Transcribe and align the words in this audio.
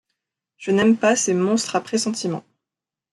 Je 0.57 0.71
n’aime 0.71 0.97
pas 0.97 1.15
ces 1.15 1.33
«monstres 1.35 1.75
à 1.75 1.81
pressentiments». 1.81 2.43